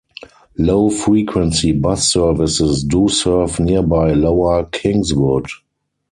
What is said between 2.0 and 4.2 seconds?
services do serve nearby